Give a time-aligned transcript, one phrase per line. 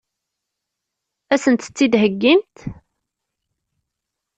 [1.33, 2.57] Ad sent-tt-id-theggimt?